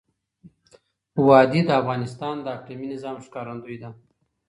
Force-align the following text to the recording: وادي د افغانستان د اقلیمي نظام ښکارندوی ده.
وادي 1.27 1.61
د 1.65 1.69
افغانستان 1.81 2.35
د 2.41 2.45
اقلیمي 2.57 2.87
نظام 2.93 3.17
ښکارندوی 3.25 3.77
ده. 3.81 3.89